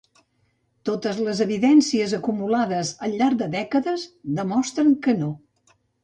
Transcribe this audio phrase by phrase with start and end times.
[0.89, 4.05] Totes les evidències acumulades al llarg de dècades
[4.39, 5.29] demostren que no.